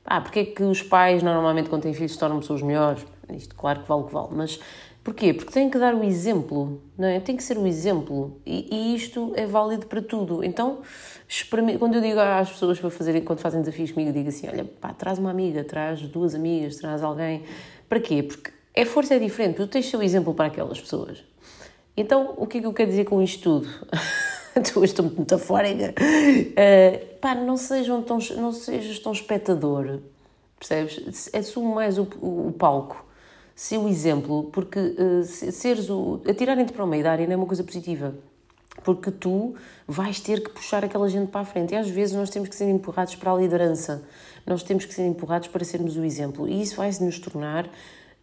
Ah, 0.04 0.20
porque 0.20 0.38
é 0.38 0.44
que 0.44 0.62
os 0.62 0.80
pais 0.80 1.24
normalmente 1.24 1.68
quando 1.68 1.82
têm 1.82 1.92
filhos 1.92 2.16
tornam 2.16 2.38
pessoas 2.38 2.62
melhores? 2.62 3.04
Isto 3.30 3.56
claro 3.56 3.80
que 3.80 3.88
vale 3.88 4.02
o 4.02 4.04
que 4.04 4.12
vale, 4.12 4.28
mas 4.30 4.60
Porquê? 5.06 5.32
Porque 5.32 5.52
tem 5.52 5.70
que 5.70 5.78
dar 5.78 5.94
o 5.94 6.02
exemplo, 6.02 6.82
não 6.98 7.06
é? 7.06 7.20
Tem 7.20 7.36
que 7.36 7.42
ser 7.44 7.56
o 7.56 7.64
exemplo. 7.64 8.40
E, 8.44 8.66
e 8.74 8.96
isto 8.96 9.32
é 9.36 9.46
válido 9.46 9.86
para 9.86 10.02
tudo. 10.02 10.42
Então, 10.42 10.80
quando 11.78 11.94
eu 11.94 12.00
digo 12.00 12.18
às 12.18 12.50
pessoas 12.50 12.80
para 12.80 12.90
fazerem, 12.90 13.22
quando 13.22 13.38
fazem 13.38 13.60
desafios 13.60 13.92
comigo, 13.92 14.12
digo 14.12 14.28
assim: 14.28 14.48
olha, 14.48 14.64
pá, 14.64 14.92
traz 14.92 15.20
uma 15.20 15.30
amiga, 15.30 15.62
traz 15.62 16.00
duas 16.00 16.34
amigas, 16.34 16.74
traz 16.74 17.04
alguém. 17.04 17.44
Para 17.88 18.00
quê? 18.00 18.20
Porque 18.20 18.50
a 18.76 18.84
força 18.84 19.14
é 19.14 19.20
diferente, 19.20 19.54
tu 19.54 19.68
tens 19.68 19.94
o 19.94 20.02
exemplo 20.02 20.34
para 20.34 20.46
aquelas 20.46 20.80
pessoas. 20.80 21.22
Então, 21.96 22.34
o 22.36 22.44
que 22.44 22.58
é 22.58 22.60
que 22.62 22.66
eu 22.66 22.72
quero 22.72 22.90
dizer 22.90 23.04
com 23.04 23.22
isto 23.22 23.44
tudo? 23.44 23.68
tu 24.74 24.82
estou 24.84 25.04
muito 25.04 25.20
metafórica. 25.20 25.94
Uh, 26.00 27.16
pá, 27.20 27.32
não, 27.32 27.56
sejam 27.56 28.02
tão, 28.02 28.18
não 28.36 28.50
sejas 28.50 28.98
tão 28.98 29.12
espectador, 29.12 30.00
percebes? 30.58 31.30
Assume 31.32 31.72
mais 31.72 31.96
o, 31.96 32.08
o, 32.20 32.48
o 32.48 32.52
palco 32.52 33.06
ser 33.56 33.78
o 33.78 33.88
exemplo, 33.88 34.50
porque 34.52 34.78
uh, 34.78 35.24
seres 35.24 35.88
o. 35.88 36.20
atirarem-te 36.28 36.74
para 36.74 36.84
o 36.84 36.86
meio 36.86 37.02
da 37.02 37.12
área 37.12 37.26
não 37.26 37.32
é 37.32 37.36
uma 37.36 37.46
coisa 37.46 37.64
positiva. 37.64 38.14
Porque 38.84 39.10
tu 39.10 39.54
vais 39.88 40.20
ter 40.20 40.42
que 40.42 40.50
puxar 40.50 40.84
aquela 40.84 41.08
gente 41.08 41.30
para 41.30 41.40
a 41.40 41.44
frente. 41.46 41.72
E 41.72 41.76
às 41.76 41.88
vezes 41.88 42.14
nós 42.14 42.28
temos 42.28 42.50
que 42.50 42.54
ser 42.54 42.68
empurrados 42.68 43.16
para 43.16 43.32
a 43.32 43.36
liderança. 43.36 44.06
Nós 44.46 44.62
temos 44.62 44.84
que 44.84 44.92
ser 44.92 45.06
empurrados 45.06 45.48
para 45.48 45.64
sermos 45.64 45.96
o 45.96 46.04
exemplo. 46.04 46.46
E 46.46 46.60
isso 46.60 46.76
vai 46.76 46.90
nos 47.00 47.18
tornar 47.18 47.66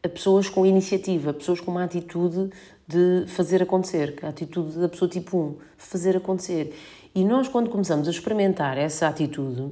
pessoas 0.08 0.48
com 0.48 0.66
iniciativa, 0.68 1.34
pessoas 1.34 1.60
com 1.60 1.72
uma 1.72 1.84
atitude 1.84 2.52
de 2.88 3.25
fazer 3.28 3.63
acontecer, 3.63 4.20
a 4.22 4.28
atitude 4.28 4.78
da 4.78 4.88
pessoa 4.88 5.10
tipo 5.10 5.36
1, 5.36 5.58
fazer 5.78 6.16
acontecer. 6.16 6.75
E 7.16 7.24
nós, 7.24 7.48
quando 7.48 7.72
começamos 7.72 8.08
a 8.08 8.12
experimentar 8.12 8.78
essa 8.78 9.08
atitude, 9.08 9.72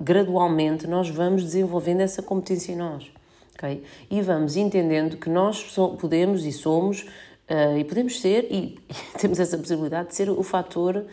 gradualmente 0.00 0.86
nós 0.86 1.10
vamos 1.10 1.42
desenvolvendo 1.42 2.00
essa 2.00 2.22
competência 2.22 2.72
em 2.72 2.76
nós. 2.76 3.10
Okay? 3.54 3.82
E 4.10 4.20
vamos 4.20 4.56
entendendo 4.56 5.16
que 5.16 5.30
nós 5.30 5.62
podemos 5.98 6.44
e 6.44 6.52
somos, 6.52 7.02
uh, 7.48 7.76
e 7.78 7.84
podemos 7.84 8.20
ser, 8.20 8.46
e, 8.50 8.78
e 8.88 8.94
temos 9.18 9.38
essa 9.38 9.56
possibilidade 9.56 10.08
de 10.08 10.14
ser 10.14 10.30
o 10.30 10.42
fator 10.42 11.04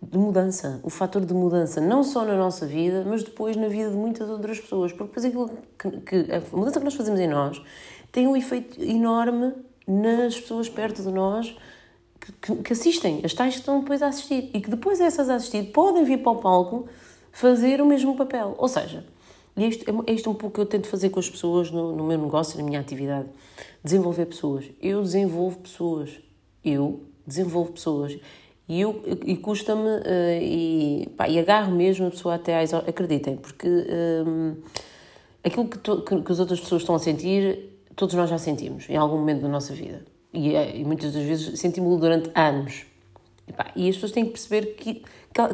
de 0.00 0.16
mudança, 0.16 0.80
o 0.82 0.90
fator 0.90 1.24
de 1.24 1.34
mudança, 1.34 1.80
não 1.80 2.04
só 2.04 2.24
na 2.24 2.36
nossa 2.36 2.64
vida, 2.66 3.04
mas 3.06 3.22
depois 3.22 3.56
na 3.56 3.68
vida 3.68 3.90
de 3.90 3.96
muitas 3.96 4.28
outras 4.30 4.60
pessoas. 4.60 4.92
Porque 4.92 5.20
depois 5.20 5.24
aquilo 5.24 5.50
que, 5.78 6.24
que 6.24 6.32
a 6.32 6.56
mudança 6.56 6.78
que 6.78 6.84
nós 6.84 6.94
fazemos 6.94 7.18
em 7.18 7.26
nós 7.26 7.60
tem 8.12 8.26
um 8.26 8.36
efeito 8.36 8.82
enorme 8.82 9.52
nas 9.86 10.38
pessoas 10.38 10.68
perto 10.68 11.02
de 11.02 11.10
nós 11.10 11.56
que, 12.40 12.56
que, 12.56 12.72
assistem, 12.72 13.20
as 13.24 13.32
tais 13.32 13.54
que 13.54 13.60
estão 13.60 13.80
depois 13.80 14.02
a 14.02 14.08
assistir 14.08 14.50
e 14.52 14.60
que 14.60 14.70
depois 14.70 14.98
dessas 14.98 15.28
a 15.28 15.36
assistir 15.36 15.72
podem 15.72 16.04
vir 16.04 16.18
para 16.18 16.32
o 16.32 16.36
palco 16.36 16.86
fazer 17.32 17.80
o 17.80 17.86
mesmo 17.86 18.16
papel. 18.16 18.54
Ou 18.58 18.68
seja, 18.68 19.04
e 19.58 19.64
é 19.64 19.68
isto, 19.68 19.84
é 20.06 20.12
isto 20.12 20.30
um 20.30 20.34
pouco 20.34 20.54
que 20.54 20.60
eu 20.60 20.66
tento 20.66 20.86
fazer 20.86 21.10
com 21.10 21.18
as 21.18 21.28
pessoas 21.28 21.70
no, 21.70 21.94
no 21.94 22.04
meu 22.04 22.16
negócio, 22.16 22.56
na 22.58 22.64
minha 22.64 22.80
atividade. 22.80 23.28
Desenvolver 23.82 24.26
pessoas. 24.26 24.64
Eu 24.80 25.02
desenvolvo 25.02 25.58
pessoas. 25.58 26.20
Eu 26.64 27.02
desenvolvo 27.26 27.72
pessoas. 27.72 28.18
E, 28.68 28.80
eu, 28.80 29.02
e 29.24 29.36
custa-me 29.36 29.82
uh, 29.82 30.40
e, 30.40 31.08
e 31.28 31.38
agarro 31.38 31.74
mesmo 31.74 32.06
a 32.06 32.10
pessoa 32.10 32.34
até 32.36 32.60
às... 32.60 32.72
Acreditem, 32.72 33.36
porque 33.36 33.66
um, 33.68 34.56
aquilo 35.42 35.66
que, 35.66 35.78
to, 35.78 36.02
que, 36.02 36.22
que 36.22 36.32
as 36.32 36.38
outras 36.38 36.60
pessoas 36.60 36.82
estão 36.82 36.94
a 36.94 36.98
sentir 36.98 37.78
todos 37.98 38.14
nós 38.14 38.30
já 38.30 38.38
sentimos 38.38 38.88
em 38.88 38.96
algum 38.96 39.16
momento 39.16 39.42
da 39.42 39.48
nossa 39.48 39.74
vida. 39.74 40.04
E, 40.32 40.54
é, 40.54 40.76
e 40.76 40.84
muitas 40.84 41.12
das 41.12 41.24
vezes 41.24 41.58
sentimos-lo 41.58 41.98
durante 41.98 42.30
anos. 42.34 42.86
E, 43.46 43.52
pá, 43.52 43.72
e, 43.74 43.88
as 43.88 43.96
pessoas 43.96 44.12
têm 44.12 44.24
que 44.24 44.30
perceber 44.30 44.74
que, 44.76 45.02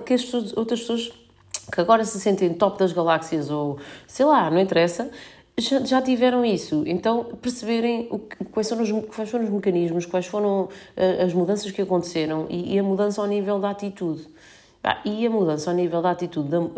que, 0.05 0.15
as 0.15 0.25
pessoas, 0.25 0.55
outras 0.57 0.81
pessoas 0.81 1.11
que 1.73 1.81
agora 1.81 2.05
se 2.05 2.19
sentem 2.21 2.53
top 2.53 2.79
das 2.79 2.93
galáxias 2.93 3.51
ou 3.51 3.79
sei 4.07 4.27
lá, 4.27 4.51
não 4.51 4.61
interessa, 4.61 5.11
já, 5.59 5.85
já 5.85 6.03
tiveram 6.03 6.45
isso. 6.45 6.83
Então, 6.87 7.25
perceberem 7.41 8.09
o, 8.11 8.19
quais, 8.19 8.69
foram 8.69 8.83
os, 8.83 9.07
quais 9.15 9.31
foram 9.31 9.45
os 9.45 9.51
mecanismos, 9.51 10.07
quais 10.07 10.27
foram 10.27 10.65
uh, 10.65 11.25
as 11.25 11.33
mudanças 11.33 11.71
que 11.71 11.83
aconteceram 11.83 12.47
e, 12.51 12.75
e, 12.75 12.79
a 12.79 12.83
mudança 12.83 13.21
ao 13.21 13.27
nível 13.27 13.59
da 13.59 13.71
atitude. 13.71 14.27
e 15.05 15.27
a 15.27 15.31
mudança 15.31 15.71
ao 15.71 15.77
nível 15.77 16.03
da 16.03 16.11
atitude, 16.11 16.49
da, 16.49 16.61
uh, 16.61 16.71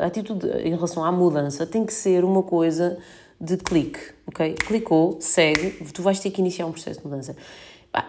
atitude 0.00 0.46
em 0.64 0.70
relação 0.70 1.04
à 1.04 1.10
mudança 1.10 1.66
tem 1.66 1.84
que 1.84 1.92
ser 1.92 2.24
uma 2.24 2.42
coisa 2.42 2.98
de 3.40 3.56
clique, 3.56 4.00
ok? 4.26 4.54
Clicou, 4.54 5.16
segue, 5.18 5.70
tu 5.92 6.02
vais 6.02 6.20
ter 6.20 6.30
que 6.30 6.40
iniciar 6.40 6.66
um 6.66 6.72
processo 6.72 7.00
de 7.00 7.06
mudança. 7.06 7.34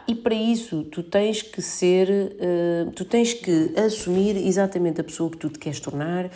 E 0.07 0.13
para 0.13 0.35
isso 0.35 0.83
tu 0.83 1.01
tens 1.01 1.41
que 1.41 1.61
ser, 1.61 2.07
uh, 2.09 2.91
tu 2.91 3.03
tens 3.03 3.33
que 3.33 3.73
assumir 3.75 4.37
exatamente 4.37 5.01
a 5.01 5.03
pessoa 5.03 5.29
que 5.31 5.37
tu 5.37 5.49
te 5.49 5.57
queres 5.57 5.79
tornar 5.79 6.29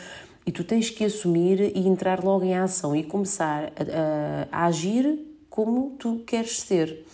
e 0.46 0.52
tu 0.52 0.64
tens 0.64 0.90
que 0.90 1.06
assumir 1.06 1.60
e 1.76 1.88
entrar 1.88 2.24
logo 2.24 2.44
em 2.44 2.56
ação 2.56 2.96
e 2.96 3.04
começar 3.04 3.72
a, 3.76 4.58
a, 4.58 4.64
a 4.64 4.66
agir 4.66 5.20
como 5.50 5.96
tu 6.00 6.24
queres 6.26 6.60
ser. 6.60 7.06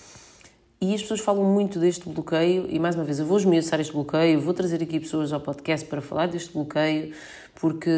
E 0.79 0.95
as 0.95 1.01
pessoas 1.01 1.19
falam 1.19 1.43
muito 1.43 1.79
deste 1.79 2.09
bloqueio, 2.09 2.65
e 2.67 2.79
mais 2.79 2.95
uma 2.95 3.03
vez 3.03 3.19
eu 3.19 3.25
vou 3.25 3.37
esmiuçar 3.37 3.79
este 3.79 3.93
bloqueio, 3.93 4.41
vou 4.41 4.53
trazer 4.53 4.81
aqui 4.81 4.99
pessoas 4.99 5.31
ao 5.31 5.39
podcast 5.39 5.87
para 5.87 6.01
falar 6.01 6.27
deste 6.27 6.51
bloqueio, 6.53 7.13
porque 7.53 7.91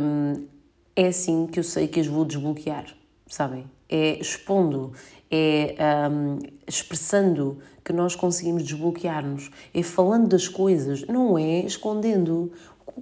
hum, 0.00 0.46
é 0.94 1.08
assim 1.08 1.46
que 1.46 1.58
eu 1.58 1.64
sei 1.64 1.88
que 1.88 2.00
as 2.00 2.06
vou 2.06 2.24
desbloquear 2.24 2.86
sabem? 3.28 3.66
É 3.88 4.18
expondo, 4.18 4.92
é 5.30 5.74
um, 6.10 6.38
expressando 6.66 7.58
que 7.84 7.92
nós 7.92 8.14
conseguimos 8.16 8.64
desbloquear-nos, 8.64 9.50
é 9.72 9.82
falando 9.82 10.28
das 10.28 10.48
coisas, 10.48 11.06
não 11.06 11.38
é 11.38 11.60
escondendo. 11.60 12.50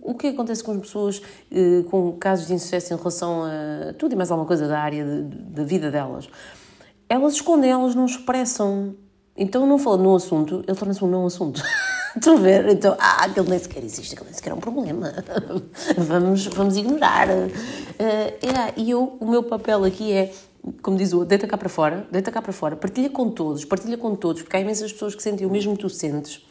O 0.03 0.15
que 0.15 0.29
acontece 0.29 0.63
com 0.63 0.73
as 0.73 0.81
pessoas 0.81 1.23
eh, 1.51 1.85
com 1.91 2.13
casos 2.13 2.49
de 2.49 2.55
insucesso 2.55 2.93
em 2.93 2.97
relação 2.97 3.45
a 3.45 3.93
tudo 3.95 4.13
e 4.13 4.17
mais 4.17 4.31
alguma 4.31 4.47
coisa 4.47 4.67
da 4.67 4.79
área 4.79 5.05
da 5.05 5.63
vida 5.63 5.91
delas? 5.91 6.29
Elas 7.09 7.35
escondem, 7.35 7.71
elas 7.71 7.95
não 7.95 8.05
expressam. 8.05 8.95
Então, 9.37 9.67
não 9.67 9.79
falando 9.79 10.03
no 10.03 10.17
assunto, 10.17 10.65
ele 10.67 10.77
torna-se 10.77 11.05
um 11.05 11.09
não 11.09 11.27
assunto. 11.27 11.63
Estão 12.17 12.37
a 12.37 12.41
ver? 12.41 12.69
Então, 12.69 12.97
ah, 12.99 13.25
aquele 13.25 13.51
nem 13.51 13.59
sequer 13.59 13.83
existe, 13.83 14.15
aquele 14.15 14.31
nem 14.31 14.35
sequer 14.37 14.51
é 14.51 14.55
um 14.55 14.61
problema. 14.61 15.13
vamos, 15.99 16.47
vamos 16.47 16.77
ignorar. 16.77 17.29
Uh, 17.29 18.73
e 18.77 18.91
eu, 18.91 19.17
o 19.19 19.27
meu 19.27 19.43
papel 19.43 19.85
aqui 19.85 20.13
é, 20.13 20.33
como 20.83 20.97
diz 20.97 21.13
o 21.13 21.25
deita 21.25 21.47
cá 21.47 21.59
para 21.59 21.69
fora, 21.69 22.07
deita 22.11 22.31
cá 22.33 22.41
para 22.41 22.53
fora, 22.53 22.77
partilha 22.77 23.11
com 23.11 23.31
todos, 23.31 23.65
partilha 23.65 23.99
com 23.99 24.15
todos, 24.15 24.43
porque 24.43 24.57
há 24.57 24.61
imensas 24.61 24.93
pessoas 24.93 25.15
que 25.15 25.23
sentem 25.23 25.47
o 25.47 25.51
mesmo 25.51 25.77
que 25.77 25.83
tu 25.83 25.91
sentes. 25.91 26.45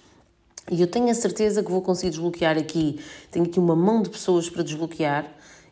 E 0.71 0.79
eu 0.81 0.87
tenho 0.87 1.09
a 1.09 1.13
certeza 1.13 1.61
que 1.61 1.69
vou 1.69 1.81
conseguir 1.81 2.11
desbloquear 2.11 2.57
aqui. 2.57 2.99
Tenho 3.29 3.45
aqui 3.45 3.59
uma 3.59 3.75
mão 3.75 4.01
de 4.01 4.09
pessoas 4.09 4.49
para 4.49 4.63
desbloquear 4.63 5.29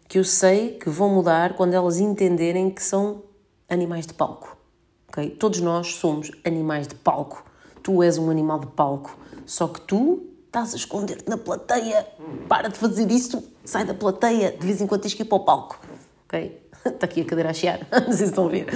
que 0.08 0.20
eu 0.20 0.24
sei 0.24 0.72
que 0.72 0.90
vão 0.90 1.10
mudar 1.10 1.54
quando 1.54 1.74
elas 1.74 1.98
entenderem 2.00 2.70
que 2.70 2.84
são 2.84 3.24
animais 3.70 4.06
de 4.06 4.14
palco. 4.14 4.58
Okay? 5.08 5.30
Todos 5.30 5.62
nós 5.62 5.96
somos 5.96 6.30
animais 6.44 6.88
de 6.88 6.96
palco. 6.96 7.46
Tu 7.82 8.04
és 8.04 8.18
um 8.18 8.30
animal 8.30 8.60
de 8.60 8.68
palco. 8.68 9.18
Só 9.46 9.68
que 9.68 9.80
tu 9.82 10.24
estás 10.46 10.74
a 10.74 10.76
esconder-te 10.76 11.30
na 11.30 11.38
plateia. 11.38 12.06
Para 12.50 12.68
de 12.68 12.78
fazer 12.78 13.10
isso, 13.10 13.42
sai 13.64 13.86
da 13.86 13.94
plateia. 13.94 14.52
De 14.52 14.68
vez 14.68 14.82
em 14.82 14.88
quando 14.88 15.02
tens 15.02 15.14
que 15.14 15.22
ir 15.22 15.26
para 15.26 15.38
o 15.38 15.46
palco. 15.46 15.80
Ok? 16.26 16.62
Está 16.86 17.06
aqui 17.06 17.22
a 17.22 17.26
cadeira 17.26 17.50
a 17.50 17.54
chiar, 17.54 17.80
não 17.92 18.08
sei 18.08 18.16
se 18.16 18.24
estão 18.26 18.48
a 18.48 18.50
ver. 18.50 18.68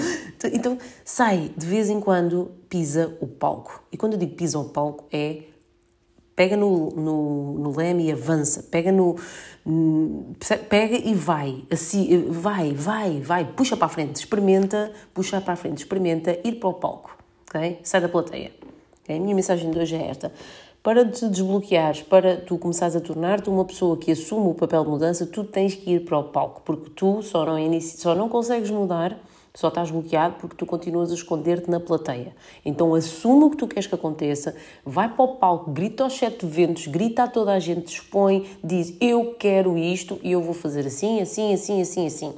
Então, 0.53 0.77
sai, 1.03 1.51
de 1.57 1.65
vez 1.65 1.89
em 1.89 1.99
quando, 1.99 2.51
pisa 2.69 3.17
o 3.19 3.27
palco. 3.27 3.83
E 3.91 3.97
quando 3.97 4.13
eu 4.13 4.19
digo 4.19 4.35
pisa 4.35 4.59
o 4.59 4.65
palco, 4.65 5.05
é 5.11 5.43
pega 6.35 6.57
no, 6.57 6.89
no, 6.89 7.53
no 7.59 7.75
leme 7.75 8.07
e 8.07 8.11
avança, 8.11 8.63
pega 8.63 8.91
no. 8.91 9.15
Pega 10.69 10.95
e 10.95 11.15
vai, 11.15 11.63
assim, 11.71 12.29
vai, 12.29 12.73
vai, 12.73 13.19
vai, 13.21 13.45
puxa 13.45 13.75
para 13.75 13.87
a 13.87 13.89
frente, 13.89 14.17
experimenta, 14.17 14.91
puxa 15.13 15.41
para 15.41 15.53
a 15.53 15.55
frente, 15.55 15.79
experimenta 15.79 16.39
ir 16.43 16.59
para 16.59 16.69
o 16.69 16.73
palco, 16.73 17.17
ok? 17.49 17.79
Sai 17.83 18.01
da 18.01 18.09
plateia. 18.09 18.51
Okay? 19.03 19.17
A 19.17 19.19
minha 19.19 19.33
mensagem 19.33 19.71
de 19.71 19.79
hoje 19.79 19.95
é 19.95 20.07
esta. 20.07 20.31
Para 20.85 21.03
te 21.03 21.27
desbloqueares, 21.27 22.03
para 22.03 22.37
tu 22.37 22.59
começares 22.59 22.95
a 22.95 23.01
tornar-te 23.01 23.49
uma 23.49 23.65
pessoa 23.65 23.97
que 23.97 24.11
assume 24.11 24.51
o 24.51 24.53
papel 24.53 24.83
de 24.83 24.89
mudança, 24.91 25.25
tu 25.25 25.43
tens 25.43 25.73
que 25.73 25.93
ir 25.93 26.05
para 26.05 26.19
o 26.19 26.25
palco, 26.25 26.61
porque 26.63 26.91
tu 26.91 27.23
só 27.23 27.43
não, 27.43 27.57
inici... 27.57 27.97
só 27.97 28.13
não 28.13 28.29
consegues 28.29 28.69
mudar, 28.69 29.17
só 29.51 29.69
estás 29.69 29.89
bloqueado 29.89 30.35
porque 30.39 30.55
tu 30.55 30.63
continuas 30.63 31.09
a 31.09 31.15
esconder-te 31.15 31.71
na 31.71 31.79
plateia. 31.79 32.35
Então 32.63 32.93
assume 32.93 33.45
o 33.45 33.49
que 33.49 33.57
tu 33.57 33.67
queres 33.67 33.87
que 33.87 33.95
aconteça, 33.95 34.55
vai 34.85 35.11
para 35.11 35.25
o 35.25 35.29
palco, 35.37 35.71
grita 35.71 36.03
aos 36.03 36.13
sete 36.13 36.45
ventos, 36.45 36.85
grita 36.85 37.23
a 37.23 37.27
toda 37.27 37.53
a 37.53 37.59
gente, 37.59 37.87
expõe, 37.87 38.45
diz 38.63 38.95
eu 39.01 39.33
quero 39.39 39.79
isto 39.79 40.19
e 40.21 40.33
eu 40.33 40.41
vou 40.43 40.53
fazer 40.53 40.85
assim, 40.85 41.19
assim, 41.19 41.51
assim, 41.51 41.81
assim, 41.81 42.05
assim 42.05 42.33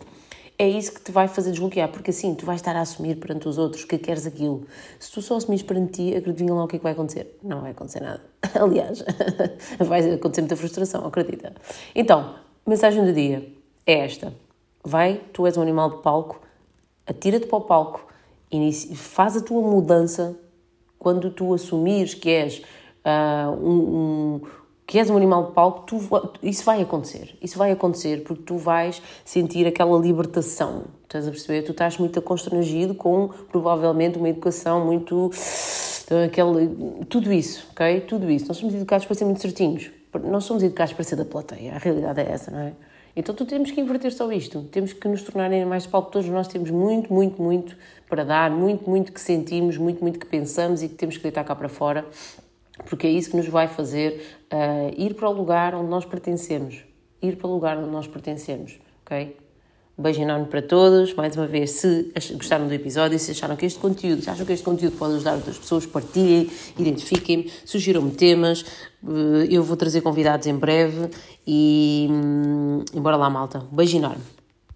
é 0.60 0.68
isso 0.68 0.92
que 0.94 1.02
te 1.02 1.12
vai 1.12 1.28
fazer 1.28 1.52
desbloquear, 1.52 1.90
porque 1.90 2.10
assim 2.10 2.34
tu 2.34 2.46
vais 2.46 2.60
estar 2.60 2.76
a 2.76 2.82
assumir 2.82 3.16
perante 3.18 3.48
os 3.48 3.58
outros 3.58 3.84
que 3.84 3.98
queres 3.98 4.26
aquilo. 4.26 4.66
Se 5.00 5.12
tu 5.12 5.22
só 5.22 5.38
assumires 5.38 5.64
perante 5.64 5.94
ti, 5.94 6.16
acredita 6.16 6.52
lá 6.52 6.64
o 6.64 6.68
que 6.68 6.78
é 6.78 6.80
que 6.80 6.84
vai 6.84 6.94
acontecer. 6.94 7.38
Não 7.44 7.62
vai 7.62 7.72
acontecer 7.72 8.02
nada. 8.02 8.22
Aliás, 8.60 9.04
vai 9.80 10.14
acontecer 10.14 10.42
muita 10.42 10.56
frustração, 10.56 11.06
acredita. 11.06 11.54
Então, 11.94 12.36
mensagem 12.66 13.06
do 13.06 13.14
dia 13.14 13.48
é 13.86 14.00
esta. 14.00 14.34
Vai, 14.84 15.22
tu 15.32 15.46
és 15.46 15.58
um 15.58 15.62
animal 15.62 15.98
de 15.98 16.02
palco, 16.02 16.42
atira-te 17.06 17.46
para 17.46 17.58
o 17.58 17.62
palco, 17.62 18.08
inicia, 18.50 18.96
faz 18.96 19.38
a 19.38 19.42
tua 19.42 19.62
mudança 19.62 20.40
quando 20.98 21.30
tu 21.30 21.54
assumires 21.54 22.14
que 22.16 22.30
és 22.30 22.62
uh, 23.06 23.52
um, 23.52 24.36
um 24.36 24.42
que 24.88 24.98
és 24.98 25.10
um 25.10 25.18
animal 25.18 25.48
de 25.48 25.52
palco, 25.52 25.82
tu, 25.82 26.00
isso 26.42 26.64
vai 26.64 26.82
acontecer. 26.82 27.38
Isso 27.42 27.58
vai 27.58 27.72
acontecer 27.72 28.24
porque 28.24 28.44
tu 28.44 28.58
vais 28.58 29.02
sentir 29.26 29.68
aquela 29.68 30.00
libertação. 30.00 30.86
Estás 31.04 31.28
a 31.28 31.32
perceber? 31.32 31.64
Tu 31.64 31.72
estás 31.72 31.98
muito 31.98 32.22
constrangido 32.22 32.96
com 32.96 33.28
provavelmente 33.52 34.18
uma 34.18 34.30
educação 34.30 34.86
muito. 34.86 35.30
Aquele, 36.26 37.04
tudo 37.10 37.34
isso, 37.34 37.68
ok? 37.72 38.00
Tudo 38.02 38.32
isso. 38.32 38.48
Nós 38.48 38.56
somos 38.56 38.74
educados 38.74 39.06
para 39.06 39.14
ser 39.14 39.26
muito 39.26 39.42
certinhos. 39.42 39.92
Nós 40.24 40.46
somos 40.46 40.64
educados 40.64 40.94
para 40.94 41.04
ser 41.04 41.18
da 41.18 41.26
plateia. 41.26 41.74
A 41.74 41.78
realidade 41.78 42.22
é 42.22 42.32
essa, 42.32 42.50
não 42.50 42.60
é? 42.60 42.72
Então 43.14 43.36
tu 43.36 43.46
temos 43.46 43.72
que 43.72 43.82
inverter 43.82 44.14
só 44.14 44.32
isto. 44.32 44.62
Temos 44.72 44.94
que 44.94 45.06
nos 45.10 45.22
tornar 45.22 45.52
palco. 45.92 46.12
Todos 46.12 46.30
nós 46.30 46.48
temos 46.48 46.72
muito, 46.72 47.12
muito, 47.14 47.42
muito 47.42 47.76
para 48.08 48.24
dar, 48.24 48.50
muito, 48.50 48.90
muito 48.90 49.12
que 49.12 49.20
sentimos, 49.20 49.76
muito, 49.76 50.02
muito 50.02 50.18
que 50.18 50.26
pensamos 50.26 50.82
e 50.82 50.88
que 50.88 50.96
temos 50.96 51.18
que 51.18 51.24
deitar 51.24 51.44
cá 51.44 51.54
para 51.54 51.68
fora 51.68 52.06
porque 52.86 53.08
é 53.08 53.10
isso 53.10 53.32
que 53.32 53.38
nos 53.38 53.48
vai 53.48 53.68
fazer 53.68 54.40
uh, 54.54 54.94
ir 54.98 55.14
para 55.16 55.30
o 55.30 55.34
lugar 55.34 55.76
onde 55.76 55.90
nós 55.90 56.06
pertencemos. 56.06 56.84
Ir 57.22 57.36
para 57.38 57.48
o 57.48 57.54
lugar 57.54 57.78
onde 57.78 57.90
nós 57.90 58.08
pertencemos, 58.08 58.80
ok? 59.06 59.36
Um 59.98 60.04
beijo 60.04 60.22
enorme 60.22 60.46
para 60.46 60.62
todos. 60.62 61.16
Mais 61.16 61.36
uma 61.36 61.48
vez, 61.48 61.72
se 61.72 62.12
gostaram 62.36 62.68
do 62.68 62.74
episódio, 62.74 63.18
se 63.18 63.32
acharam 63.32 63.56
que 63.56 63.66
este 63.66 63.80
conteúdo, 63.80 64.22
se 64.22 64.30
acham 64.30 64.46
que 64.46 64.54
este 64.54 64.64
conteúdo 64.64 64.96
pode 64.96 65.16
ajudar 65.16 65.34
outras 65.34 65.58
pessoas, 65.58 65.88
partilhem, 65.88 66.52
identifiquem-me, 66.78 67.52
sugiram-me 67.66 68.12
temas. 68.12 68.64
Eh, 69.04 69.48
eu 69.50 69.64
vou 69.64 69.76
trazer 69.76 70.02
convidados 70.02 70.46
em 70.46 70.56
breve 70.56 71.10
e, 71.48 72.08
hum, 72.12 72.86
embora 72.94 73.16
lá, 73.16 73.28
malta. 73.28 73.66
Um 73.72 73.76
beijo 73.76 73.98
enorme. 73.98 74.37